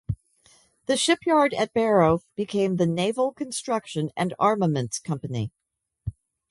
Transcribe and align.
The 0.87 0.97
shipyard 0.97 1.53
at 1.53 1.75
Barrow 1.75 2.21
became 2.35 2.77
the 2.77 2.87
Naval 2.87 3.31
Construction 3.31 4.09
and 4.17 4.33
Armaments 4.39 4.97
Company. 4.97 5.51